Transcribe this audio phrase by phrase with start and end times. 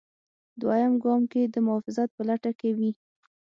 [0.61, 2.91] دویم ګام کې د محافظت په لټه کې وي.